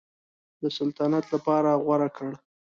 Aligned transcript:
د 0.61 0.63
سلطنت 0.77 1.25
لپاره 1.33 1.69
غوره 1.83 2.09
کړ. 2.17 2.31